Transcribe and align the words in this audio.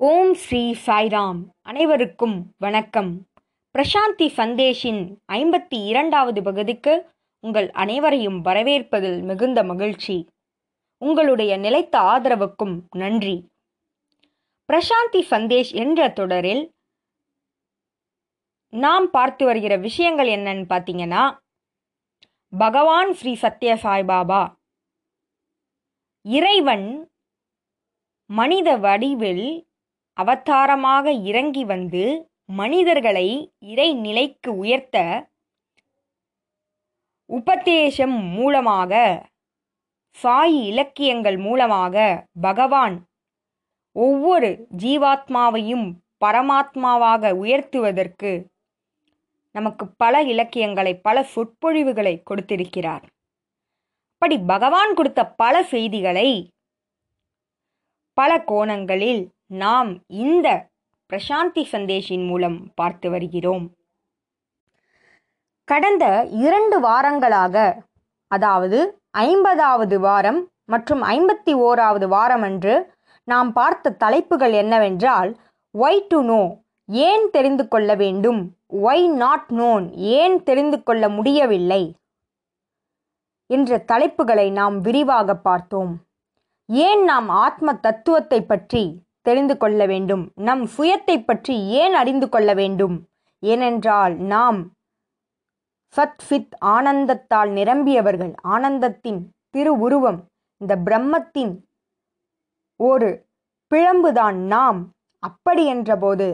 ஓம் 0.00 0.34
ஸ்ரீ 0.34 0.76
சாய்ராம். 0.86 1.38
அனைவருக்கும் 1.62 2.54
வணக்கம். 2.58 3.26
பிரசாந்தி 3.78 4.26
சந்தேஷின் 4.36 5.16
ஐம்பத்தி 5.32 5.86
இரண்டாவது 5.86 6.42
பகுதிக்கு 6.42 7.12
உங்கள் 7.40 7.70
அனைவரையும் 7.70 8.44
வரவேற்பதில் 8.44 9.22
மிகுந்த 9.22 9.64
மகிழ்ச்சி. 9.64 10.28
உங்களுடைய 10.98 11.56
நிலைத்த 11.56 12.00
ஆதரவுக்கும் 12.00 12.80
நன்றி. 12.96 13.48
பிரசாந்தி 14.72 15.22
சந்தேஷ் 15.30 15.74
என்ற 15.74 16.08
தொடரில் 16.08 16.74
நாம் 18.68 19.10
பார்த்து 19.10 19.44
வருகிற 19.44 19.76
விஷயங்கள் 19.76 20.28
என்னன்னு 20.28 20.64
பார்த்தீங்கன்னா 20.68 21.38
பகவான் 22.58 23.12
ஸ்ரீ 23.12 23.36
சத்ய 23.42 23.76
சாய்பாபா 23.82 24.54
இறைவன் 26.22 27.10
மனித 28.26 28.76
வடிவில் 28.76 29.67
அவதாரமாக 30.18 31.12
இறங்கி 31.12 31.64
வந்து 31.64 32.04
மனிதர்களை 32.44 33.28
இறைநிலைக்கு 33.66 34.48
உயர்த்த 34.48 35.26
உபதேசம் 37.30 38.16
மூலமாக 38.32 38.92
சாய் 40.10 40.64
இலக்கியங்கள் 40.64 41.36
மூலமாக 41.36 42.26
பகவான் 42.40 42.96
ஒவ்வொரு 43.92 44.66
ஜீவாத்மாவையும் 44.76 45.86
பரமாத்மாவாக 46.24 47.32
உயர்த்துவதற்கு 47.34 48.46
நமக்கு 49.54 49.84
பல 49.96 50.22
இலக்கியங்களை 50.22 50.92
பல 50.98 51.26
சொற்பொழிவுகளை 51.34 52.22
கொடுத்திருக்கிறார். 52.22 53.04
அப்படி 54.14 54.38
பகவான் 54.38 54.94
கொடுத்த 54.94 55.20
பல 55.26 55.62
செய்திகளை 55.62 56.28
பல 58.18 58.30
கோணங்களில் 58.42 59.22
நாம் 59.50 59.90
இந்த 60.08 60.48
பிரசாந்தி 61.10 61.62
சந்தேஷின் 61.72 62.24
மூலம் 62.26 62.72
பார்த்து 62.74 63.10
வருகிறோம். 63.10 63.66
கடந்த 65.64 66.24
இரண்டு 66.30 66.76
வாரங்களாக 66.80 67.56
அதாவது 68.26 69.00
ஐம்பதாவது 69.10 70.00
வாரம் 70.00 70.40
மற்றும் 70.64 71.02
ஐம்பத்தி 71.02 71.52
ஓராவது 71.54 72.08
வாரம் 72.08 72.42
அன்று 72.42 72.74
நாம் 73.24 73.52
பார்த்த 73.52 73.90
தலைப்புகள் 73.90 74.52
என்னவென்றால் 74.52 75.30
ஒய் 75.74 76.06
டு 76.08 76.22
நோ 76.22 76.42
ஏன் 76.88 77.30
தெரிந்து 77.30 77.68
கொள்ள 77.68 77.94
வேண்டும் 77.94 78.40
ஒய் 78.82 79.06
நாட் 79.14 79.50
நோன் 79.50 79.90
ஏன் 79.94 80.42
தெரிந்து 80.42 80.82
கொள்ள 80.82 81.08
முடியவில்லை 81.08 81.82
என்ற 83.46 83.84
தலைப்புகளை 83.92 84.50
நாம் 84.52 84.80
விரிவாக 84.80 85.34
பார்த்தோம். 85.36 85.92
ஏன் 86.66 87.04
நாம் 87.04 87.28
ஆத்ம 87.28 87.74
தத்துவத்தை 87.74 88.42
பற்றி 88.42 88.84
தெரிந்து 89.28 89.54
கொள்ள 89.62 89.80
வேண்டும். 89.92 90.24
நம் 90.48 90.64
சுயத்தை 90.74 91.16
பற்றி 91.24 91.54
ஏன் 91.82 91.94
அறிந்து 92.00 92.26
கொள்ள 92.28 92.50
வேண்டும்? 92.60 92.96
ஏனென்றால் 93.42 94.14
நாம் 94.34 94.60
சத்ஃபித் 95.94 96.54
ஆனந்தத்தால் 96.74 97.50
நிரம்பியவர்கள். 97.58 98.32
ஆனந்தத்தின் 98.54 99.20
திருவுருவம் 99.54 100.20
இந்த 100.60 100.74
பிரம்மத்தின் 100.86 101.54
ஒரு 102.80 103.08
பிழம்புதான் 103.70 104.38
நாம். 104.54 104.80
அப்படி 105.22 105.62
என்றபோது 105.74 106.26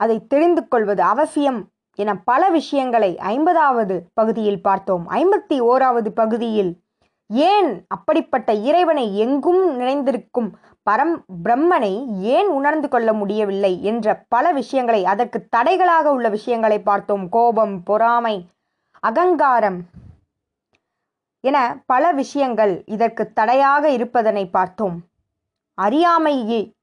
அதை 0.00 0.16
தெரிந்து 0.32 0.62
கொள்வது 0.68 1.02
அவசியம் 1.14 1.60
என 1.98 2.10
பல 2.30 2.42
விஷயங்களை 2.56 3.10
ஐம்பதாவது 3.32 3.96
பகுதியில் 4.18 4.62
பார்த்தோம். 4.66 5.04
ஐம்பத்தி 5.10 5.56
ஓராவது 5.70 6.10
பகுதியில் 6.20 6.72
ஏன் 7.52 7.70
அப்படிப்பட்ட 7.94 8.50
இறைவனை 8.68 9.04
எங்கும் 9.24 9.62
நிறைந்திருக்கும் 9.76 10.50
பரம் 10.88 11.14
பிரம்மனை 11.44 11.92
ஏன் 12.36 12.48
உணர்ந்து 12.48 12.88
கொள்ள 12.88 13.12
முடியவில்லை 13.12 13.72
என்ற 13.82 14.24
பல 14.28 14.52
விஷயங்களை 14.52 15.04
அதற்கு 15.04 15.38
தடைகளாக 15.56 16.04
உள்ள 16.04 16.28
விஷயங்களை 16.28 16.78
பார்த்தோம். 16.80 17.28
கோபம் 17.28 17.82
பொறாமை 17.82 18.36
அகங்காரம் 19.00 19.80
என 21.44 21.58
பல 21.86 22.12
விஷயங்கள் 22.12 22.72
இதற்கு 22.86 23.32
தடையாக 23.32 23.90
இருப்பதனை 23.90 24.44
பார்த்தோம். 24.50 24.96
அறியாமை 25.78 26.34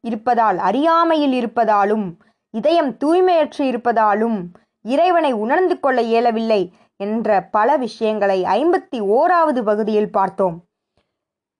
இருப்பதால் 0.02 0.58
அறியாமையில் 0.58 1.36
இருப்பதாலும் 1.40 2.06
இதயம் 2.50 2.92
தூய்மையற்று 3.04 3.64
இருப்பதாலும் 3.72 4.38
இறைவனை 4.86 5.32
உணர்ந்து 5.44 5.80
கொள்ள 5.80 6.02
இயலவில்லை 6.02 6.62
என்ற 7.04 7.30
பல 7.58 7.78
விஷயங்களை 7.78 8.44
ஐம்பத்தி 8.44 9.00
ஓராவது 9.16 9.62
பகுதியில் 9.62 10.12
பார்த்தோம். 10.12 10.58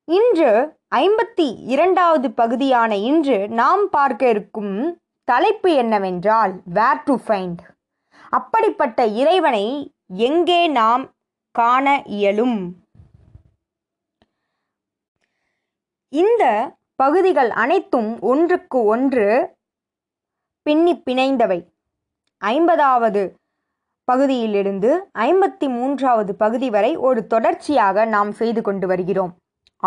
இன்று 0.08 0.52
ஐம்பத்தி 1.00 1.46
இரண்டாவது 1.74 2.28
பகுதியான 2.32 2.92
இன்று 3.10 3.38
நாம் 3.60 3.84
பார்க்க 3.90 4.24
இருக்கும் 4.34 4.74
தலைப்பு 5.28 5.70
என்னவென்றால் 5.74 6.54
வேர் 6.78 7.02
டு 7.04 7.14
ஃபைண்ட் 7.24 7.62
அப்படிப்பட்ட 8.30 9.00
இறைவனை 9.22 9.66
எங்கே 10.28 10.60
நாம் 10.68 11.04
காண 11.52 11.96
இயலும்? 12.18 12.60
இந்த 16.14 16.44
பகுதிகள் 16.96 17.52
அனைத்தும் 17.64 18.12
ஒன்றுக்கு 18.32 18.82
ஒன்று 18.94 19.28
பின்னி 20.66 20.94
பிணைந்தவை. 21.08 21.60
ஐம்பதாவது 22.42 23.24
பகுதியிலிருந்து 24.08 24.92
ஐம்பத்தி 25.28 25.70
மூன்றாவது 25.70 26.36
பகுதி 26.36 26.70
வரை 26.70 26.96
ஒரு 27.08 27.24
தொடர்ச்சியாக 27.28 28.06
நாம் 28.06 28.32
செய்து 28.32 28.62
கொண்டு 28.62 28.88
வருகிறோம். 28.88 29.34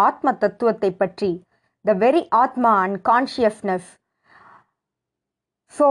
ஆத்ம 0.07 0.33
தத்துவத்தை 0.43 0.91
பற்றி 1.03 1.31
the 1.85 1.95
very 2.05 2.23
atma 2.43 2.73
and 2.85 2.99
consciousness 3.11 3.89
so 5.75 5.89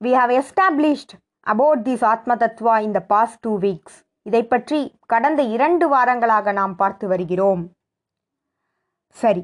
we 0.00 0.12
have 0.20 0.32
established 0.40 1.14
about 1.46 1.84
this 1.88 2.04
atma 2.12 2.36
tattva 2.42 2.74
in 2.86 2.96
the 2.98 3.00
past 3.12 3.40
two 3.46 3.52
weeks 3.64 3.98
இதை 4.26 4.42
பற்றி 4.52 4.80
கடந்த 5.12 5.40
இரண்டு 5.54 5.86
வாரங்களாக 5.92 6.52
நாம் 6.58 6.74
பார்த்து 6.80 7.04
வருகிறோம். 7.12 7.62
சரி 9.16 9.42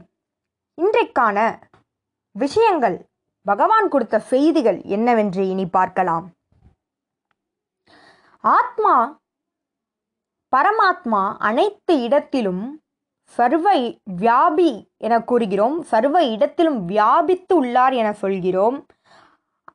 இன்றைக்கான 0.78 1.38
விஷயங்கள் 2.36 2.96
பகவான் 3.46 3.88
கொடுத்த 3.92 4.16
செய்திகள் 4.32 4.78
என்னவென்று 4.96 5.42
இனி 5.52 5.66
பார்க்கலாம். 5.76 6.26
ஆத்மா 8.44 8.94
பரமாத்மா 10.52 11.22
அனைத்து 11.48 11.94
இடத்திலும் 12.06 12.64
சர்வ 13.36 13.66
வியாபி 14.20 14.70
என 14.96 15.14
கூறுகிறோம். 15.20 15.76
சர்வ 15.82 16.24
இடத்திலும் 16.24 16.84
வியாபித்து 16.84 17.56
உள்ளார் 17.56 17.92
என 17.92 18.08
சொல்கிறோம். 18.12 18.86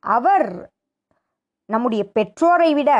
அவர் 0.00 0.70
நம்முடைய 1.64 2.02
பெற்றோரை 2.16 2.74
விட 2.74 2.90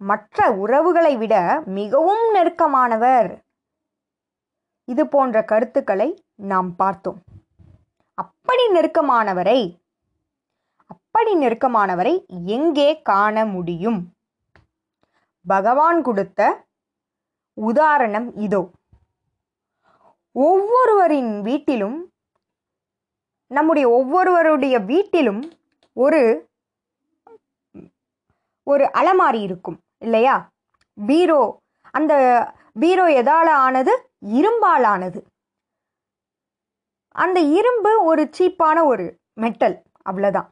மற்ற 0.00 0.50
உறவுகளை 0.62 1.16
விட 1.16 1.34
மிகவும் 1.78 2.24
நெருக்கமானவர். 2.34 3.30
இது 4.84 5.02
போன்ற 5.06 5.42
கருத்துக்களை 5.44 6.08
நாம் 6.34 6.70
பார்த்தோம். 6.76 7.20
அப்படி 8.14 8.64
நெருக்கமானவரை 8.68 9.60
அப்படி 10.92 11.32
நெருக்கமானவரை 11.36 12.14
எங்கே 12.46 12.88
காண 13.02 13.44
முடியும்? 13.44 14.00
பகவான் 15.46 16.00
கொடுத்த 16.02 16.40
உதாரணம் 17.54 18.28
இதோ. 18.46 18.62
ஒவ்வொருவரின் 20.46 21.32
வீட்டிலும் 21.40 21.98
நம்முடைய 23.50 23.86
ஒவ்வொருவருடைய 23.88 24.76
வீட்டிலும் 24.90 25.42
ஒரு 25.96 26.20
ஒரு 28.66 28.84
அலமாரி 28.92 29.40
இருக்கும் 29.42 29.78
இல்லையா? 29.98 30.34
பீரோ. 30.98 31.40
அந்த 31.94 32.12
பீரோ 32.80 33.04
எதால 33.20 33.48
ஆனது? 33.66 33.92
இரும்பால் 34.38 34.86
ஆனது. 34.92 35.20
அந்த 37.14 37.38
இரும்பு 37.58 37.92
ஒரு 38.04 38.22
சீப்பான 38.38 38.78
ஒரு 38.84 39.06
மெட்டல் 39.34 39.76
அவ்வளோதான் 40.10 40.48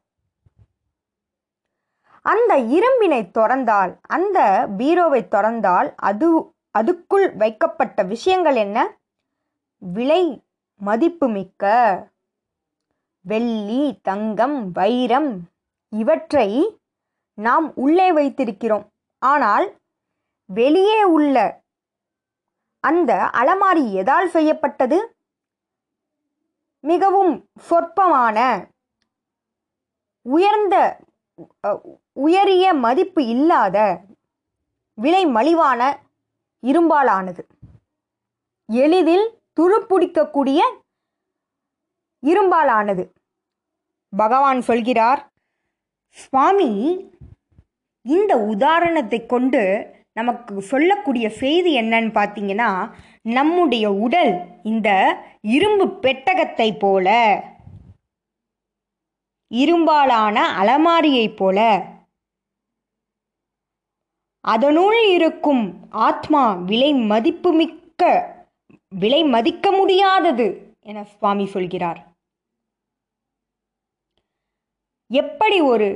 அந்த 2.25 2.53
இரும்பினை 2.77 3.21
திறந்தால் 3.39 3.93
அந்த 4.09 4.39
பீரோவை 4.79 5.21
திறந்தால் 5.35 5.89
அது 6.09 6.29
அதுக்குள் 6.79 7.27
வைக்கப்பட்ட 7.37 8.03
விஷயங்கள் 8.15 8.57
என்ன? 8.57 8.79
விலை 9.83 10.23
மதிப்புமிக்க 10.81 11.65
வெள்ளி 13.25 13.83
தங்கம் 14.03 14.59
வைரம் 14.71 15.31
இவற்றை 15.93 16.79
நாம் 17.39 17.67
உள்ளே 17.75 18.09
வைத்திருக்கிறோம். 18.13 18.87
ஆனால் 19.23 19.67
வெளியே 20.51 21.03
உள்ள 21.17 21.37
அந்த 22.85 23.13
அலமாரி 23.41 23.85
எதால் 24.03 24.29
செய்யப்பட்டது? 24.37 24.99
மிகவும் 26.85 27.33
சொற்பமான 27.69 28.39
உயர்ந்த 30.27 30.77
உயரிய 32.13 32.67
மதிப்பு 32.85 33.23
இல்லாத 33.27 33.77
விலை 34.99 35.23
மலிவான 35.27 35.81
இரும்பாலானது. 36.63 37.43
எளிதில் 38.69 39.27
துருப்பிடிக்கக்கூடிய 39.57 40.61
இரும்பாலானது. 42.23 43.05
பகவான் 44.13 44.61
சொல்கிறார் 44.61 45.21
சுவாமி 46.17 46.71
இந்த 48.07 48.33
உதாரணத்தை 48.39 49.27
கொண்டு 49.27 49.63
நமக்கு 50.13 50.63
சொல்லக்கூடிய 50.63 51.29
செய்தி 51.29 51.81
என்னன்னு 51.81 52.11
பார்த்தீங்கன்னா 52.15 52.93
நம்முடைய 53.23 53.87
உடல் 53.95 54.33
இந்த 54.63 54.89
இரும்பு 55.41 55.87
பெட்டகத்தை 56.03 56.79
போல 56.79 57.09
இரும்பாலான 59.51 60.37
அலமாரியைப் 60.59 61.37
போல 61.37 61.59
அதனுள் 64.45 65.01
இருக்கும் 65.09 65.65
ஆத்மா 65.91 66.43
விலை 66.65 66.93
மதிப்புமிக்க 66.95 68.03
விலை 69.01 69.25
மதிக்க 69.25 69.71
முடியாதது 69.73 70.47
என 70.81 71.05
சுவாமி 71.05 71.47
சொல்கிறார். 71.47 72.01
எப்படி 75.11 75.59
ஒரு 75.61 75.89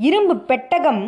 இரும்பு 0.00 0.34
பெட்டகம் 0.50 1.04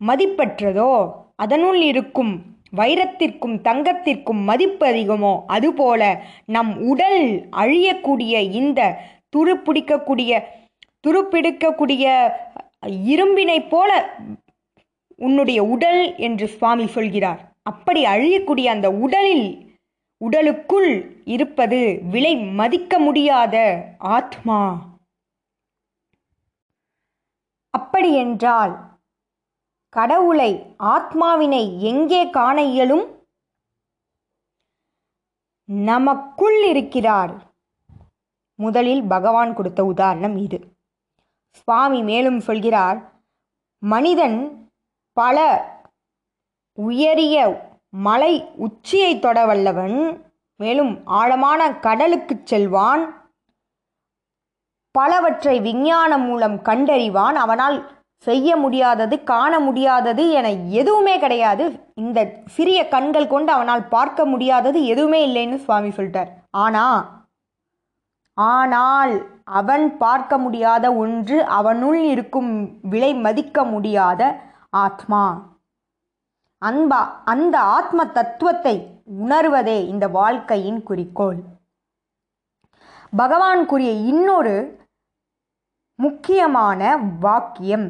மதிப்பற்றதோ 0.00 0.90
அதனுள் 1.34 1.80
இருக்கும் 1.80 2.32
வைரத்திற்கும் 2.76 3.56
தங்கத்திற்கும் 3.68 4.42
மதிப்பு 4.50 4.84
அதிகமோ 4.86 5.32
அதுபோல 5.46 6.02
நம் 6.46 6.72
உடல் 6.90 7.22
அழியக்கூடிய 7.62 8.34
இந்த 8.60 8.80
துருப்பிடிக்கக்கூடிய 9.36 10.40
துருப்பிடிக்கக்கூடிய 11.06 12.04
இரும்பினைப் 13.12 13.70
போல 13.70 13.90
உன்னுடைய 15.16 15.60
உடல் 15.74 16.02
என்று 16.16 16.48
சுவாமி 16.48 16.86
சொல்கிறார். 16.86 17.40
அப்படி 17.62 18.02
அழியக்கூடிய 18.04 18.66
அந்த 18.66 18.90
உடலில் 19.06 19.48
உடலுக்குள் 20.24 21.22
இருப்பது 21.24 22.00
விலை 22.10 22.36
மதிக்க 22.36 22.98
முடியாத 22.98 23.84
ஆத்மா. 23.98 24.86
அப்படியென்றால் 27.70 28.74
கடவுளை 29.88 30.74
ஆத்மாவினை 30.78 31.78
எங்கே 31.78 32.30
காண 32.30 32.62
இயலும்? 32.62 33.04
நமக்குள் 35.64 36.64
இருக்கிறார். 36.68 37.52
முதலில் 38.54 39.02
பகவான் 39.02 39.54
கொடுத்த 39.54 39.84
உதாரணம் 39.84 40.36
இது. 40.36 40.76
சுவாமி 41.50 42.02
மேலும் 42.02 42.40
சொல்கிறார் 42.40 42.98
மனிதன் 43.78 44.38
பல 45.12 45.38
உயரிய 46.74 47.67
மலை 47.90 48.48
உச்சியை 48.56 49.18
தொட 49.18 49.46
வல்லவன் 49.46 50.24
மேலும் 50.56 51.06
ஆழமான 51.06 51.70
கடலுக்குச் 51.70 52.46
செல்வான். 52.46 53.30
பலவற்றை 54.90 55.60
விஞ்ஞானம் 55.60 56.22
மூலம் 56.22 56.56
கண்டறிவான். 56.56 57.32
அவனால் 57.32 57.96
செய்ய 58.16 58.56
முடியாதது 58.56 59.24
காண 59.24 59.60
முடியாதது 59.60 60.30
என 60.30 60.52
எதுவுமே 60.52 61.18
கிடையாது. 61.18 61.90
இந்த 61.94 62.32
சிறிய 62.46 62.88
கண்கள் 62.88 63.26
கொண்டு 63.26 63.52
அவனால் 63.52 63.88
பார்க்க 63.88 64.24
முடியாதது 64.24 64.84
எதுவுமே 64.84 65.20
இல்லைன்னு 65.26 65.56
சுவாமி 65.56 65.88
சொல்லிட்டார். 65.88 66.28
ஆனா 66.50 67.16
ஆனால் 68.34 69.26
அவன் 69.44 69.96
பார்க்க 69.96 70.38
முடியாத 70.38 70.92
ஒன்று 70.92 71.44
அவனுள் 71.44 72.04
இருக்கும் 72.04 72.80
விலை 72.82 73.14
மதிக்க 73.14 73.64
முடியாத 73.64 74.40
ஆத்மா. 74.70 75.56
அன்பா 76.62 77.00
அந்த 77.24 77.60
ஆத்ம 77.60 78.06
தத்துவத்தை 78.06 79.02
உணர்வதே 79.22 79.86
இந்த 79.86 80.08
வாழ்க்கையின் 80.08 80.82
குறிக்கோள். 80.82 81.38
பகவான் 83.16 83.66
கூறிய 83.66 83.90
இன்னொரு 83.92 84.54
முக்கியமான 85.94 86.96
வாக்கியம் 87.20 87.86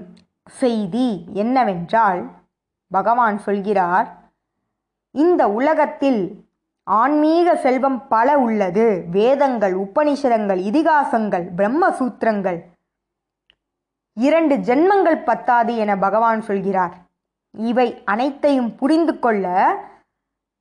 செய்தி 0.50 1.24
என்னவென்றால் 1.32 2.20
பகவான் 2.88 3.38
சொல்கிறார் 3.38 4.08
இந்த 5.10 5.48
உலகத்தில் 5.48 6.46
ஆன்மீக 6.82 7.56
செல்வம் 7.56 8.08
பல 8.08 8.38
உள்ளது. 8.38 9.04
வேதங்கள் 9.10 9.74
உபனிஷதங்கள் 9.74 10.60
இதிகாசங்கள் 10.70 11.46
பிரம்மசூத்திரங்கள் 11.56 12.60
இரண்டு 14.12 14.56
ஜென்மங்கள் 14.56 15.24
பத்தாது 15.24 15.76
என 15.76 15.96
பகவான் 15.96 16.40
சொல்கிறார். 16.40 17.07
இவை 17.54 18.02
அனைத்தையும் 18.04 18.70
புரிந்து 18.76 19.18
கொள்ள 19.18 19.46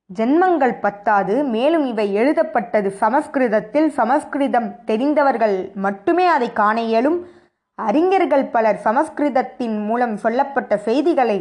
ஜென்மங்கள் 0.10 0.75
பத்தாது 0.80 1.44
மேலும் 1.44 1.86
இவை 1.86 2.13
எழுதப்பட்டது 2.13 2.89
சமஸ்கிருதத்தில். 2.92 3.89
சமஸ்கிருதம் 3.89 4.69
தெரிந்தவர்கள் 4.86 5.72
மட்டுமே 5.86 6.25
அதை 6.25 6.54
காண 6.54 6.78
இயலும். 6.81 7.19
அறிஞர்கள் 7.75 8.45
பலர் 8.45 8.80
சமஸ்கிருதத்தின் 8.84 9.86
மூலம் 9.86 10.16
சொல்லப்பட்ட 10.18 10.78
செய்திகளை 10.78 11.38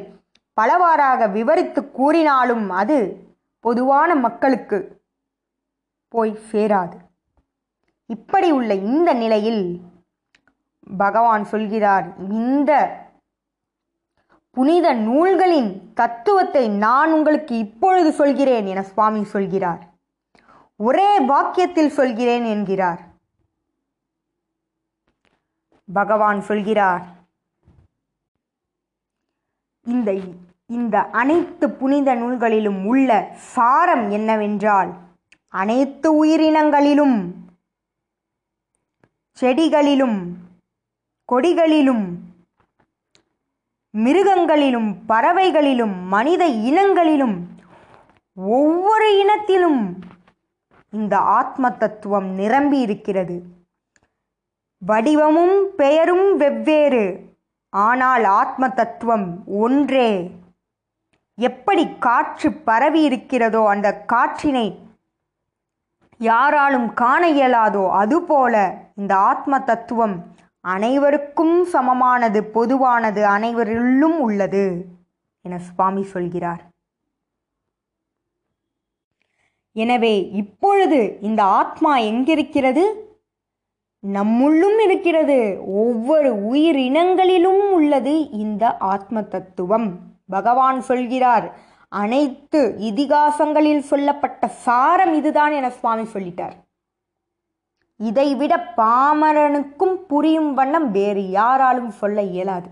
பலவாறாக 0.55 1.29
விவரித்து 1.29 1.81
கூறினாலும் 1.91 2.71
அது 2.71 2.99
பொதுவான 3.61 4.15
மக்களுக்கு 4.15 4.79
போய் 6.09 6.39
சேராது. 6.53 6.97
இப்படி 8.07 8.49
உள்ள 8.51 8.75
இந்த 8.75 9.13
நிலையில் 9.13 9.65
பகவான் 10.99 11.45
சொல்கிறார் 11.45 12.07
இந்த 12.31 12.73
புனித 14.57 14.87
நூல்களின் 15.07 15.71
தத்துவத்தை 15.95 16.69
நான் 16.69 17.11
உங்களுக்கு 17.13 17.55
இப்பொழுது 17.59 18.13
சொல்கிறேன் 18.13 18.67
என 18.67 18.83
சுவாமி 18.83 19.23
சொல்கிறார். 19.25 19.83
ஒரே 20.81 21.11
வாக்கியத்தில் 21.33 21.97
சொல்கிறேன் 21.99 22.45
என்கிறார். 22.45 23.01
பகவான் 25.93 26.41
சொல்கிறார் 26.41 27.05
இந்த 29.87 30.11
இந்த 30.67 30.97
அனைத்து 31.21 31.67
புனித 31.71 32.15
நூல்களிலும் 32.15 32.81
உள்ள 32.85 33.11
சாரம் 33.55 34.07
என்னவென்றால் 34.11 34.91
அனைத்து 35.49 36.09
உயிரினங்களிலும் 36.25 37.19
செடிகளிலும் 39.39 40.19
கொடிகளிலும் 41.29 42.07
மிருகங்களிலும் 44.05 44.95
பறவைகளிலும் 45.09 45.95
மனித 46.07 46.47
இனங்களிலும் 46.47 47.37
ஒவ்வொரு 48.35 49.09
இனத்திலும் 49.19 49.81
இந்த 50.93 51.19
ஆத்ம 51.19 51.71
தத்துவம் 51.71 52.27
நிரம்பி 52.27 52.79
இருக்கிறது. 52.79 53.43
வடிவமும் 54.79 55.57
பெயரும் 55.77 56.37
வெவ்வேறு 56.37 57.05
ஆனால் 57.69 58.25
ஆத்ம 58.25 58.69
தத்துவம் 58.69 59.43
ஒன்றே. 59.47 60.31
எப்படி 61.39 61.85
காற்று 61.99 62.53
பரவி 62.53 63.03
இருக்கிறதோ 63.03 63.69
அந்த 63.69 63.89
காற்றினை 64.13 64.67
யாராலும் 66.19 66.93
காண 66.93 67.31
இயலாதோ 67.33 67.91
அதுபோல 67.91 68.55
இந்த 68.97 69.17
ஆத்ம 69.17 69.61
தத்துவம் 69.61 70.17
அனைவருக்கும் 70.75 71.57
சமமானது 71.75 72.41
பொதுவானது 72.57 73.23
அனைவரிலும் 73.37 74.19
உள்ளது 74.27 74.65
என 75.45 75.59
சுவாமி 75.67 76.03
சொல்கிறார். 76.15 76.63
எனவே 79.77 80.15
இப்பொழுது 80.41 81.01
இந்த 81.29 81.41
ஆத்மா 81.61 81.93
எங்கிருக்கிறது? 82.11 82.85
நம்முள்ளும் 84.03 84.79
இருக்கிறது. 84.87 85.39
ஒவ்வொரு 85.85 86.31
உயிரினங்களிலும் 86.53 87.65
உள்ளது 87.79 88.15
இந்த 88.45 88.65
ஆத்ம 88.93 89.23
தத்துவம் 89.35 89.89
பகவான் 90.35 90.79
சொல்கிறார் 90.91 91.47
அனைத்து 91.93 92.61
இதிகாசங்களில் 92.91 93.89
சொல்லப்பட்ட 93.91 94.49
சாரம் 94.67 95.15
இதுதான் 95.21 95.53
என 95.53 95.71
சுவாமி 95.81 96.07
சொல்லிட்டார். 96.15 96.57
இதைவிட 98.01 98.55
பாமரனுக்கும் 98.77 99.95
புரியும் 100.11 100.51
வண்ணம் 100.55 100.91
வேறு 100.91 101.23
யாராலும் 101.31 101.91
சொல்ல 101.91 102.23
இயலாது. 102.23 102.69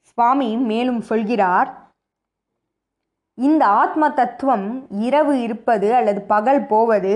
சுவாமி 0.00 0.56
மேலும் 0.56 1.00
சொல்கிறார் 1.00 1.70
இந்த 3.38 3.66
ஆத்ம 3.66 4.10
தத்துவம் 4.10 4.66
இரவு 5.06 5.40
இருப்பது 5.40 5.94
அல்லது 5.94 6.20
பகல் 6.20 6.66
போவது 6.66 7.14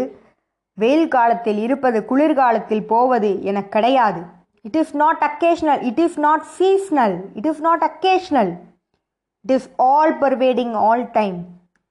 வெயில் 0.79 1.09
காலத்தில் 1.09 1.59
இருப்பது 1.59 1.99
குளிர்காலத்தில் 2.05 2.87
போவது 2.87 3.31
என 3.43 3.65
கிடையாது. 3.65 4.21
It 4.63 4.75
is 4.75 4.95
not 4.95 5.23
occasional 5.29 5.83
it 5.83 5.99
is 5.99 6.19
not 6.19 6.45
seasonal 6.59 7.17
it 7.35 7.47
is 7.47 7.61
not 7.61 7.85
occasional 7.91 8.53
it 9.45 9.55
is 9.57 9.69
all 9.77 10.15
pervading 10.19 10.75
all 10.87 11.11
time 11.11 11.39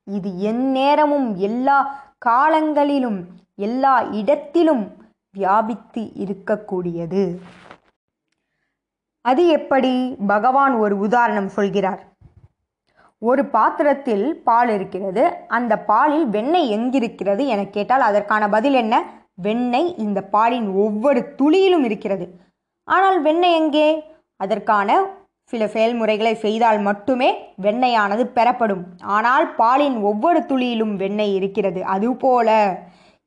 இது 0.07 0.29
எந்நேரமும் 0.51 1.29
எல்லா 1.49 1.77
காலங்களிலும் 2.17 3.19
எல்லா 3.59 4.01
இடத்திலும் 4.01 4.83
வியாபித்து 5.31 6.01
இருக்கக்கூடியது. 6.25 7.23
அது 9.21 9.47
எப்படி? 9.47 10.15
பகவான் 10.27 10.73
ஒரு 10.73 10.97
உதாரணம் 10.97 11.47
சொல்கிறார். 11.47 12.01
ஒரு 13.21 13.45
பாத்திரத்தில் 13.45 14.25
பால் 14.43 14.69
இருக்கிறது. 14.69 15.23
அந்த 15.47 15.73
பாலில் 15.79 16.27
வெண்ணெய் 16.27 16.69
எங்கிருக்கிறது 16.77 17.45
என 17.45 17.65
கேட்டால் 17.65 18.01
அதற்கான 18.01 18.49
பதில் 18.49 18.73
என்ன? 18.73 19.03
வெண்ணெய் 19.35 19.95
இந்த 19.97 20.21
பாலின் 20.21 20.67
ஒவ்வொரு 20.75 21.33
துளியிலும் 21.37 21.83
இருக்கிறது. 21.83 22.27
ஆனால் 22.83 23.21
வெண்ணெய் 23.21 23.53
எங்கே? 23.53 23.87
அதற்கான 24.37 24.99
சில 25.43 25.67
செயல்முறைகளை 25.67 26.35
செய்தால் 26.35 26.79
மட்டுமே 26.79 27.29
வெண்ணெயானது 27.61 28.23
பெறப்படும். 28.23 28.83
ஆனால் 29.17 29.55
பாலின் 29.55 29.97
ஒவ்வொரு 30.01 30.39
துளியிலும் 30.39 30.95
வெண்ணெய் 30.95 31.35
இருக்கிறது. 31.35 31.83
அதுபோல 31.85 32.49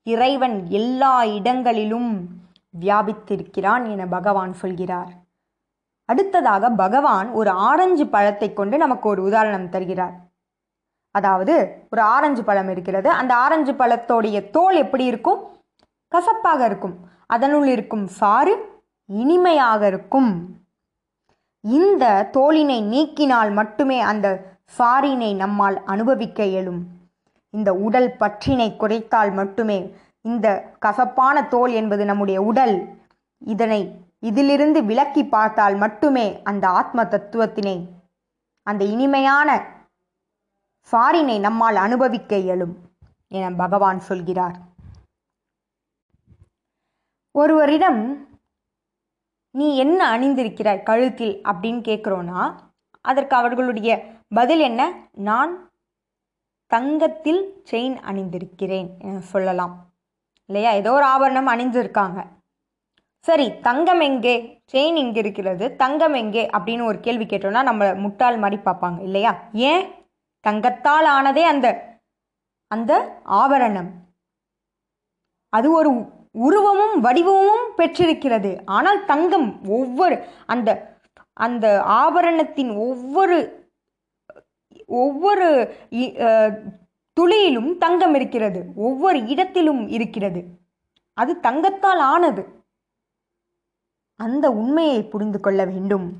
இறைவன் 0.03 0.67
எல்லா 0.69 1.25
இடங்களிலும் 1.25 2.29
வியாபித்திருக்கிறான் 2.81 3.91
என 3.91 4.07
பகவான் 4.07 4.53
சொல்கிறார். 4.53 5.13
அடுத்ததாக 6.05 6.69
பகவான் 6.71 7.31
ஒரு 7.31 7.51
ஆரஞ்சு 7.51 8.07
பழத்தை 8.07 8.53
கொண்டு 8.53 8.77
நமக்கு 8.77 9.09
ஒரு 9.09 9.23
உதாரணம் 9.23 9.69
தருகிறார். 9.69 10.15
அதாவது 11.11 11.85
ஒரு 11.91 12.03
ஆரஞ்சு 12.03 12.45
பழம் 12.45 12.69
இருக்கிறது. 12.69 13.11
அந்த 13.11 13.35
ஆரஞ்சு 13.35 13.73
பழத்தோடைய 13.73 14.51
தோல் 14.51 14.77
எப்படி 14.77 15.05
இருக்கும்? 15.05 15.41
கசப்பாக 16.09 16.65
இருக்கும். 16.65 16.97
அதனுள் 17.27 17.67
இருக்கும் 17.67 18.07
சாறு 18.07 18.83
இனிமையாக 19.07 19.87
இருக்கும். 19.87 20.59
இந்த 21.61 22.31
தோலினை 22.33 22.79
நீக்கினால் 22.83 23.53
மட்டுமே 23.53 24.01
அந்த 24.01 24.57
சாரினை 24.79 25.35
நம்மால் 25.35 25.85
அனுபவிக்க 25.85 26.45
இயலும். 26.45 26.87
இந்த 27.51 27.75
உடல் 27.75 28.17
பற்றினை 28.17 28.77
குறைத்தால் 28.79 29.33
மட்டுமே 29.33 29.95
இந்த 30.23 30.75
கசப்பான 30.79 31.49
தோல் 31.49 31.73
என்பது 31.73 32.05
நம்முடைய 32.05 32.43
உடல். 32.43 32.89
இதனை 33.39 34.09
இதிலிருந்து 34.19 34.85
விலக்கி 34.85 35.25
பார்த்தால் 35.25 35.77
மட்டுமே 35.77 36.41
அந்த 36.43 36.69
ஆத்ம 36.69 37.05
தத்துவத்தினை 37.05 37.87
அந்த 38.63 38.85
இனிமையான 38.85 39.51
சாரினை 40.93 41.41
நம்மால் 41.41 41.77
அனுபவிக்க 41.77 42.37
இயலும் 42.37 42.75
என 43.29 43.51
பகவான் 43.51 44.01
சொல்கிறார். 44.01 44.57
ஒருவரிடம் 47.33 48.29
நீ 49.51 49.77
என்ன 49.77 50.19
அணிந்திருக்கிறாய் 50.19 50.83
கழுத்தில்? 50.83 51.35
அப்படின்னு 51.45 51.81
கேட்குறோன்னா 51.89 52.55
அதற்கு 53.01 53.37
அவர்களுடைய 53.37 54.05
பதில் 54.35 54.59
என்ன? 54.59 54.93
நான் 55.11 55.70
தங்கத்தில் 56.71 57.63
செயின் 57.71 57.97
அணிந்திருக்கிறேன் 58.01 59.19
சொல்லலாம். 59.19 59.93
இல்லையா? 60.47 60.71
ஏதோ 60.71 60.93
ஒரு 60.93 61.05
ஆபரணம் 61.05 61.49
அணிஞ்சிருக்காங்க. 61.49 62.27
சரி 63.19 63.61
தங்கம் 63.61 64.01
எங்கே? 64.01 64.63
செயின் 64.73 64.97
இங்கே 64.97 65.21
இருக்கிறது 65.21 65.77
தங்கம் 65.77 66.13
எங்கே? 66.13 66.47
அப்படின்னு 66.47 66.85
ஒரு 66.85 67.01
கேள்வி 67.01 67.25
கேட்டோம்னா 67.25 67.63
நம்மளை 67.69 67.97
முட்டாள் 67.97 68.39
மாதிரி 68.39 68.63
பார்ப்பாங்க 68.65 69.03
இல்லையா? 69.03 69.39
ஏன்? 69.53 69.89
தங்கத்தால் 70.41 71.05
ஆனதே 71.05 71.45
அந்த 71.45 71.69
அந்த 72.67 73.21
ஆபரணம். 73.25 73.91
அது 75.49 75.73
ஒரு 75.73 75.91
உருவமும் 76.31 77.01
வடிவமும் 77.01 77.73
பெற்றிருக்கிறது. 77.77 78.63
ஆனால் 78.65 79.05
தங்கம் 79.05 79.69
ஒவ்வொரு 79.69 80.25
அந்த 80.47 80.99
அந்த 81.33 81.67
ஆபரணத்தின் 82.03 82.77
ஒவ்வொரு 82.77 83.60
ஒவ்வொரு 84.91 85.77
இ- 85.91 86.79
துளியிலும் 87.21 87.79
தங்கம் 87.79 88.15
இருக்கிறது. 88.15 88.65
ஒவ்வொரு 88.77 89.27
இடத்திலும் 89.27 89.89
இருக்கிறது. 89.89 90.45
அது 91.15 91.41
தங்கத்தால் 91.41 91.99
ஆனது. 91.99 92.65
அந்த 94.17 94.51
உண்மையை 94.51 95.03
புரிந்து 95.03 95.41
கொள்ள 95.41 95.65
வேண்டும். 95.65 96.17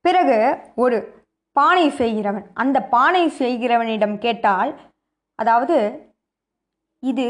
பிறகு 0.00 0.58
ஒரு 0.76 1.24
பானை 1.52 1.90
செய்கிறவன் 1.90 2.50
அந்த 2.54 2.82
பானை 2.82 3.28
செய்கிறவனிடம் 3.28 4.18
கேட்டால் 4.18 4.80
அதாவது 5.34 6.08
இது 6.98 7.26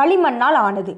களிமண்ணால் 0.00 0.56
ஆனது. 0.58 0.96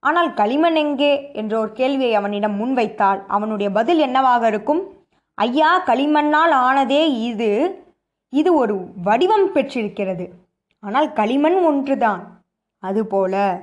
ஆனால் 0.00 0.34
களிமண் 0.34 0.74
எங்கே? 0.74 1.32
என்ற 1.32 1.58
ஒரு 1.58 1.72
கேள்வியை 1.72 2.14
அவனிடம் 2.14 2.60
முன்வைத்தால் 2.60 3.26
அவனுடைய 3.26 3.72
பதில் 3.72 3.98
என்னவாக 3.98 4.46
இருக்கும்? 4.46 4.82
ஐயா 5.34 5.84
களிமண்ணால் 5.84 6.50
ஆனதே 6.50 7.22
இது. 7.22 7.50
இது 8.28 8.54
ஒரு 8.54 8.88
வடிவம் 9.02 9.52
பெற்றிருக்கிறது. 9.52 10.30
ஆனால் 10.80 11.12
களிமண் 11.12 11.64
ஒன்றுதான். 11.64 12.42
அதுபோல 12.78 13.60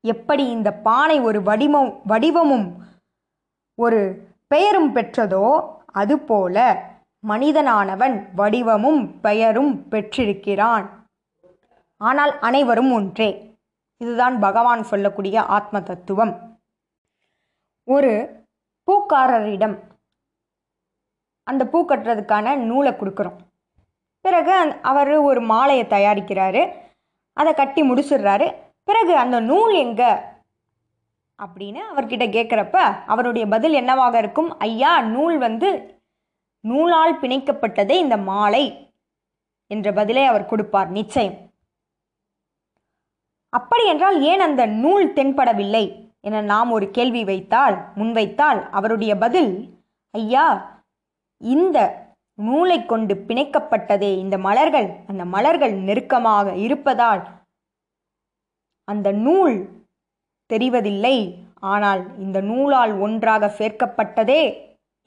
எப்படி 0.00 0.50
இந்த 0.50 0.72
பானை 0.72 1.20
ஒரு 1.20 1.42
வடிவம் 1.42 2.00
வடிவமும் 2.06 2.74
ஒரு 3.74 4.28
பெயரும் 4.46 4.94
பெற்றதோ 4.94 5.68
அதுபோல 5.92 6.84
மனிதனானவன் 7.28 8.26
வடிவமும் 8.34 9.20
பெயரும் 9.20 9.88
பெற்றிருக்கிறான். 9.88 10.86
ஆனால் 12.00 12.38
அனைவரும் 12.38 12.92
ஒன்றே. 12.92 13.55
இதுதான் 13.96 14.38
பகவான் 14.38 14.82
சொல்லக்கூடிய 14.82 15.42
ஆத்ம 15.42 15.82
தத்துவம். 15.82 16.60
ஒரு 17.88 18.42
பூக்காரரிடம் 18.86 19.78
அந்த 21.42 21.66
பூ 21.66 21.84
கட்டுறதுக்கான 21.88 22.56
நூலை 22.56 22.92
கொடுக்குறோம். 22.92 23.36
பிறகு 24.20 24.52
அவர் 24.82 25.12
ஒரு 25.12 25.40
மாலையை 25.40 25.86
தயாரிக்கிறாரு. 25.86 26.76
அதை 27.32 27.54
கட்டி 27.54 27.90
முடிச்சிடுறாரு. 27.90 28.54
பிறகு 28.84 29.16
அந்த 29.16 29.40
நூல் 29.40 29.74
எங்க? 29.74 30.34
அப்படின்னு 31.42 31.80
அவர்கிட்ட 31.94 32.26
கேட்குறப்ப 32.30 32.76
அவருடைய 33.06 33.46
பதில் 33.46 33.72
என்னவாக 33.72 34.18
இருக்கும்? 34.18 34.58
ஐயா 34.58 35.00
நூல் 35.00 35.38
வந்து 35.38 36.00
நூலால் 36.60 37.20
பிணைக்கப்பட்டதே 37.20 37.90
இந்த 37.90 38.16
மாலை 38.16 38.94
என்ற 39.66 39.92
பதிலை 39.92 40.24
அவர் 40.24 40.46
கொடுப்பார் 40.46 40.88
நிச்சயம். 40.88 41.45
அப்படி 43.52 43.84
என்றால் 43.92 44.16
ஏன் 44.30 44.42
அந்த 44.46 44.62
நூல் 44.82 45.06
தென்படவில்லை? 45.18 45.84
என 46.26 46.40
நாம் 46.52 46.70
ஒரு 46.76 46.86
கேள்வி 46.90 47.22
வைத்தால் 47.24 47.76
முன்வைத்தால் 47.98 48.60
அவருடைய 48.70 49.12
பதில் 49.24 49.52
ஐயா 50.14 50.46
இந்த 51.40 51.78
நூலை 52.38 52.78
கொண்டு 52.84 53.14
பிணைக்கப்பட்டதே 53.28 54.10
இந்த 54.22 54.36
மலர்கள். 54.46 54.88
அந்த 55.10 55.22
மலர்கள் 55.34 55.74
நெருக்கமாக 55.88 56.54
இருப்பதால் 56.56 57.22
அந்த 58.88 59.08
நூல் 59.26 59.56
தெரிவதில்லை. 60.50 61.16
ஆனால் 61.72 62.02
இந்த 62.24 62.38
நூலால் 62.40 62.92
ஒன்றாக 63.04 63.52
சேர்க்கப்பட்டதே 63.58 64.42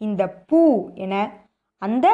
இந்த 0.02 0.22
பூ 0.50 0.62
என 1.06 1.14
அந்த 1.82 2.08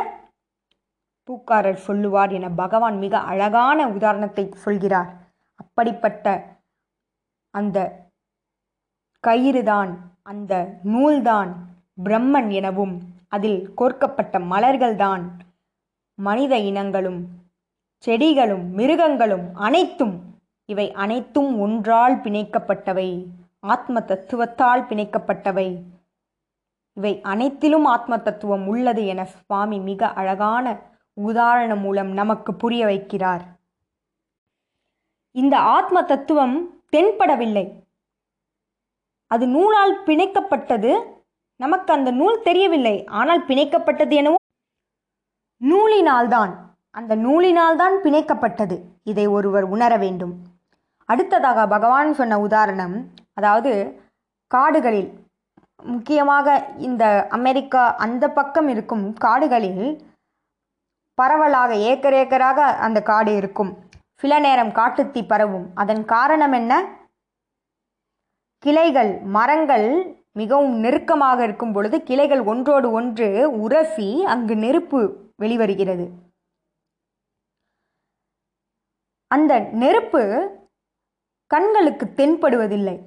பூக்காரர் 1.27 1.79
சொல்லுவார் 1.85 2.31
என 2.31 2.49
பகவான் 2.63 2.97
மிக 3.03 3.17
அழகான 3.31 3.87
உதாரணத்தை 3.95 4.43
சொல்கிறார். 4.65 5.11
அப்படிப்பட்ட 5.55 6.55
அந்த 7.49 7.77
கயிறுதான் 9.27 9.91
அந்த 10.23 10.79
நூல்தான் 10.83 11.51
பிரம்மன் 12.03 12.51
எனவும் 12.51 13.01
அதில் 13.27 13.73
கோர்க்கப்பட்ட 13.73 14.39
மலர்கள்தான் 14.39 15.23
மனித 16.15 16.57
இனங்களும் 16.57 17.27
செடிகளும் 18.03 18.69
மிருகங்களும் 18.69 19.55
அனைத்தும் 19.55 20.15
இவை 20.65 20.91
அனைத்தும் 20.91 21.59
ஒன்றால் 21.59 22.15
பிணைக்கப்பட்டவை 22.15 23.09
ஆத்ம 23.59 23.99
தத்துவத்தால் 23.99 24.83
பிணைக்கப்பட்டவை. 24.89 25.67
இவை 26.93 27.21
அனைத்திலும் 27.21 27.85
ஆத்ம 27.85 28.17
தத்துவம் 28.19 28.67
உள்ளது 28.67 29.05
என 29.05 29.25
சுவாமி 29.25 29.79
மிக 29.79 30.09
அழகான 30.09 30.79
உதாரணம் 31.13 31.79
மூலம் 31.79 32.11
நமக்கு 32.11 32.53
புரிய 32.53 32.85
வைக்கிறார். 32.85 33.43
இந்த 35.35 35.59
ஆத்ம 35.59 36.03
தத்துவம் 36.03 36.83
தென்படவில்லை. 36.91 37.63
அது 39.27 39.47
நூலால் 39.47 39.93
பிணைக்கப்பட்டது. 40.05 40.91
நமக்கு 41.55 41.93
அந்த 41.93 42.11
நூல் 42.11 42.41
தெரியவில்லை. 42.41 43.05
ஆனால் 43.05 43.45
பிணைக்கப்பட்டது 43.45 44.13
எனவும். 44.13 44.43
நூலினால்தான் 45.61 46.51
அந்த 46.89 47.15
நூலினால்தான் 47.15 47.95
பிணைக்கப்பட்டது. 48.03 48.77
இதை 49.03 49.27
ஒருவர் 49.27 49.63
உணர 49.63 49.97
வேண்டும். 49.97 50.33
அடுத்ததாக 51.05 51.67
பகவான் 51.67 52.13
சொன்ன 52.13 52.39
உதாரணம் 52.39 52.95
அதாவது 53.33 54.01
காடுகளில் 54.47 55.11
முக்கியமாக 55.83 56.65
இந்த 56.77 57.27
அமெரிக்கா 57.29 57.95
அந்த 57.95 58.25
பக்கம் 58.29 58.67
இருக்கும் 58.67 59.13
காடுகளில் 59.13 59.85
பரவலாக 61.17 61.75
ஏக்கர் 61.91 62.13
ஏக்கராக 62.13 62.59
அந்த 62.87 63.01
காடு 63.01 63.35
இருக்கும். 63.35 63.71
சில 64.25 64.39
நேரம் 64.39 64.69
காட்டுத்தீ 64.69 65.27
பரவும். 65.27 65.65
அதன் 65.75 66.05
காரணம் 66.05 66.51
என்ன? 66.51 66.73
கிளைகள் 68.59 69.19
மரங்கள் 69.21 70.17
மிகவும் 70.31 70.79
நெருக்கமாக 70.79 71.43
இருக்கும் 71.43 71.73
பொழுது 71.73 72.03
கிளைகள் 72.03 72.41
ஒன்றோடு 72.41 72.91
ஒன்று 72.91 73.51
உரசி 73.61 74.23
அங்கு 74.23 74.55
நெருப்பு 74.55 75.31
வெளிவருகிறது. 75.41 76.09
அந்த 79.27 79.59
நெருப்பு 79.59 80.23
கண்களுக்கு 81.47 82.05
தென்படுவதில்லை. 82.05 82.97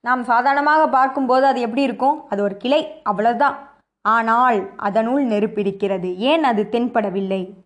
நாம் 0.00 0.24
சாதாரணமாக 0.24 0.88
பார்க்கும்போது 0.88 1.46
அது 1.46 1.60
எப்படி 1.60 1.82
இருக்கும்? 1.82 2.28
அது 2.28 2.42
ஒரு 2.42 2.56
கிளை 2.56 3.02
அவ்வளவுதான். 3.02 3.58
ஆனால் 4.00 4.76
அதனுள் 4.76 5.24
நெருப்பிருக்கிறது 5.24 6.16
ஏன் 6.16 6.44
அது 6.44 6.62
தென்படவில்லை? 6.62 7.59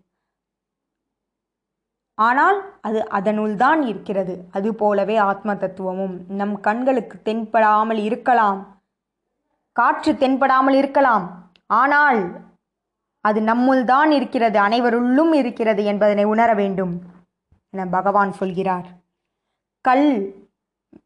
ஆனால் 2.18 2.58
அது 2.80 3.08
அதனுள் 3.08 3.56
தான் 3.56 3.80
இருக்கிறது. 3.82 4.34
அதுபோலவே 4.52 5.16
ஆத்ம 5.16 5.54
தத்துவமும் 5.54 6.14
நம் 6.28 6.60
கண்களுக்கு 6.60 7.16
தென்படாமல் 7.22 8.00
இருக்கலாம். 8.08 8.60
காற்று 9.72 10.12
தென்படாமல் 10.12 10.74
இருக்கலாம். 10.74 11.24
ஆனால் 11.66 12.20
அது 13.20 13.40
நம்முள் 13.40 13.84
தான் 13.84 14.10
இருக்கிறது. 14.10 14.58
அனைவருள்ளும் 14.58 15.32
இருக்கிறது 15.32 15.84
என்பதனை 15.84 16.24
உணர 16.24 16.54
வேண்டும் 16.54 16.94
என 17.70 17.86
பகவான் 17.86 18.32
சொல்கிறார். 18.32 18.86
கல் 19.80 20.08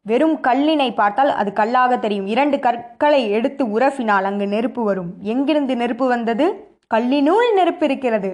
வெறும் 0.03 0.37
கல்லினை 0.47 0.93
பார்த்தால் 0.93 1.29
அது 1.29 1.53
கல்லாக 1.53 1.97
தெரியும். 1.97 2.27
இரண்டு 2.27 2.59
கற்களை 2.59 3.21
எடுத்து 3.31 3.63
உரசினால் 3.65 4.23
அங்கு 4.23 4.47
நெருப்பு 4.47 4.83
வரும். 4.83 5.11
எங்கிருந்து 5.21 5.75
நெருப்பு 5.75 6.07
வந்தது? 6.07 6.45
கல்லினுள் 6.87 7.49
நெருப்பு 7.53 7.85
இருக்கிறது. 7.85 8.31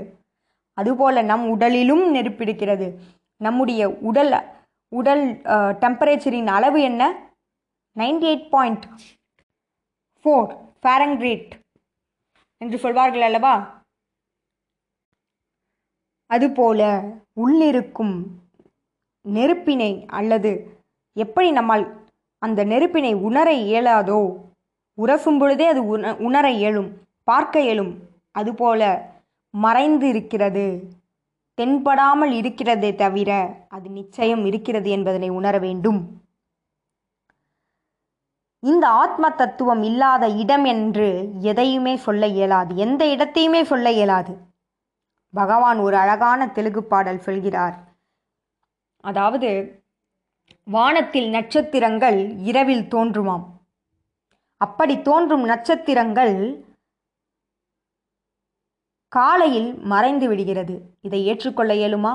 அதுபோல 0.78 1.22
நம் 1.32 1.46
உடலிலும் 1.54 2.04
நெருப்பிடுக்கிறது. 2.16 2.88
நம்முடைய 3.42 3.82
உடல் 4.10 4.32
உடல் 4.92 5.24
டெம்பரேச்சரின் 5.84 6.50
அளவு 6.58 6.80
என்ன? 6.90 7.04
Ninety 7.96 8.28
eight 8.32 8.50
point 8.54 8.86
four 10.26 10.50
fahrenheit 10.84 11.52
என்று 12.62 12.78
சொல்வார்கள் 12.84 13.26
அல்லவா? 13.28 13.56
அதுபோல 16.30 16.82
உள்ளிருக்கும் 17.44 18.16
நெருப்பினை 19.26 19.92
அல்லது 20.20 20.52
எப்படி 21.16 21.50
நம்மால் 21.58 21.86
அந்த 22.42 22.62
நெருப்பினை 22.72 23.12
உணர 23.28 23.48
இயலாதோ 23.66 24.20
உரசும் 24.98 25.40
பொழுதே 25.42 25.66
அது 25.74 25.82
உண 25.94 26.14
உணர 26.28 26.46
இயலும் 26.60 26.90
பார்க்க 27.30 27.66
இயலும். 27.66 27.94
அதுபோல 28.40 28.82
மறைந்து 29.64 30.08
இருக்கிறது 30.08 30.66
தென்படாமல் 31.58 32.32
இருக்கிறதே 32.32 32.96
தவிர 32.96 33.32
அது 33.70 33.90
நிச்சயம் 33.90 34.44
இருக்கிறது 34.46 34.90
என்பதனை 34.90 35.30
உணர 35.30 35.56
வேண்டும். 35.58 36.00
இந்த 38.64 38.88
ஆத்ம 38.88 39.30
தத்துவம் 39.30 39.84
இல்லாத 39.84 40.28
இடம் 40.44 40.66
என்று 40.66 41.08
எதையுமே 41.42 41.96
சொல்ல 41.96 42.28
இயலாது. 42.28 42.76
எந்த 42.76 43.02
இடத்தையுமே 43.06 43.62
சொல்ல 43.64 43.92
இயலாது. 43.92 44.34
பகவான் 45.34 45.80
ஒரு 45.80 45.96
அழகான 45.98 46.48
தெலுங்கு 46.48 46.84
பாடல் 46.84 47.20
சொல்கிறார். 47.20 47.76
அதாவது 49.04 49.50
வானத்தில் 50.68 51.30
நட்சத்திரங்கள் 51.30 52.20
இரவில் 52.52 52.86
தோன்றுமாம். 52.96 53.46
அப்படி 54.62 54.96
தோன்றும் 55.02 55.44
நட்சத்திரங்கள் 55.44 56.36
காலையில் 59.16 59.74
மறைந்து 59.74 60.28
விடுகிறது. 60.28 60.82
இதை 61.02 61.26
ஏற்றுக்கொள்ள 61.26 61.74
இயலுமா? 61.74 62.14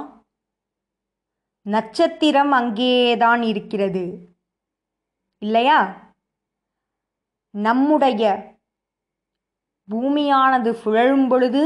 நட்சத்திரம் 1.63 2.51
அங்கேதான் 2.51 3.43
இருக்கிறது. 3.43 4.35
இல்லையா? 5.39 5.79
நம்முடைய 7.51 8.55
பூமியானது 9.91 10.73
சுழலும் 10.73 11.29
பொழுது 11.29 11.63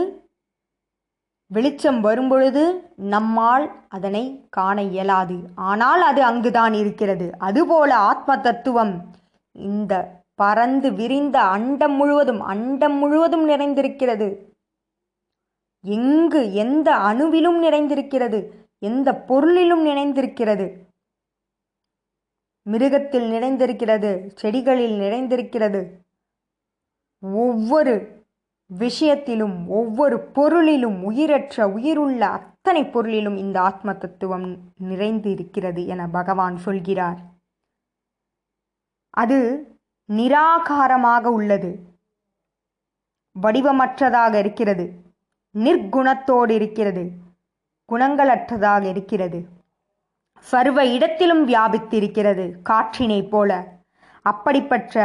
வெளிச்சம் 1.46 2.00
வரும்பொழுது 2.00 2.92
நம்மால் 2.96 3.84
அதனை 3.88 4.46
காண 4.50 4.82
இயலாது. 4.82 5.36
ஆனால் 5.54 6.00
அது 6.00 6.22
அங்குதான் 6.22 6.72
இருக்கிறது. 6.72 7.30
அதுபோல 7.38 7.96
ஆத்ம 7.96 8.38
தத்துவம் 8.38 9.10
இந்த 9.52 10.22
பறந்து 10.34 10.92
விரிந்த 10.92 11.40
அண்டம் 11.40 11.94
முழுவதும் 11.94 12.40
அண்டம் 12.40 12.94
முழுவதும் 12.94 13.48
நிறைந்திருக்கிறது. 13.48 14.53
எங்கு 15.86 16.54
எந்த 16.54 16.96
அணுவிலும் 16.96 17.62
நிறைந்திருக்கிறது 17.62 18.50
எந்த 18.78 19.14
பொருளிலும் 19.14 19.86
நிறைந்திருக்கிறது. 19.86 20.78
மிருகத்தில் 22.70 23.28
நிறைந்திருக்கிறது 23.30 24.30
செடிகளில் 24.42 24.96
நிறைந்திருக்கிறது. 24.98 25.90
ஒவ்வொரு 27.20 28.24
விஷயத்திலும் 28.66 29.68
ஒவ்வொரு 29.68 30.20
பொருளிலும் 30.20 31.04
உயிரற்ற 31.04 31.68
உயிருள்ள 31.68 32.26
அத்தனை 32.26 32.84
பொருளிலும் 32.84 33.36
இந்த 33.36 33.60
ஆத்ம 33.60 33.94
தத்துவம் 33.94 34.72
நிறைந்து 34.78 35.30
இருக்கிறது 35.30 35.86
என 35.86 36.08
பகவான் 36.08 36.56
சொல்கிறார். 36.56 37.18
அது 39.10 39.66
நிராகாரமாக 40.08 41.24
உள்ளது 41.24 41.78
வடிவமற்றதாக 43.42 44.38
இருக்கிறது. 44.38 45.03
நிர்குணத்தோடு 45.54 46.50
இருக்கிறது 46.50 47.04
குணங்களற்றதாக 47.88 48.82
இருக்கிறது. 48.88 49.38
சர்வ 50.38 50.86
இடத்திலும் 50.86 51.48
வியாபித்திருக்கிறது 51.48 52.44
காற்றினைப் 52.70 53.30
போல. 53.30 53.50
அப்படிப்பட்ட 54.22 55.04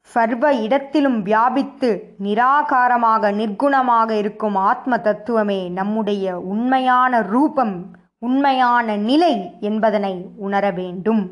சர்வ 0.00 0.54
இடத்திலும் 0.54 1.22
வியாபித்து 1.22 2.14
நிராகாரமாக 2.22 3.32
நிர்குணமாக 3.40 4.10
இருக்கும் 4.10 4.54
ஆத்ம 4.54 4.98
தத்துவமே 4.98 5.68
நம்முடைய 5.68 6.38
உண்மையான 6.38 7.20
ரூபம் 7.22 7.74
உண்மையான 8.18 8.96
நிலை 8.96 9.34
என்பதனை 9.60 10.14
உணர 10.36 10.70
வேண்டும். 10.70 11.22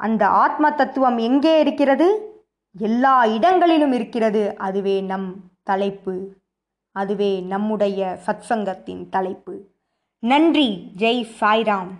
அந்த 0.00 0.22
ஆத்ம 0.28 0.70
தத்துவம் 0.72 1.18
எங்கே 1.18 1.60
இருக்கிறது? 1.60 2.33
எல்லா 2.78 3.26
இடங்களிலும் 3.26 3.92
இருக்கிறது. 3.92 4.56
அதுவே 4.56 5.00
நம் 5.00 5.50
தலைப்பு. 5.62 6.34
அதுவே 6.92 7.40
நம்முடைய 7.40 8.18
சத்சங்கத்தின் 8.26 9.08
தலைப்பு. 9.08 9.66
நன்றி. 10.18 10.92
ஜெய் 10.96 11.26
சாய்ராம். 11.40 11.90